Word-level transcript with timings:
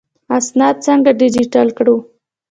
اسناد 0.37 0.75
څنګه 0.85 1.11
ډیجیټل 1.19 1.67
کړو؟ 1.77 1.95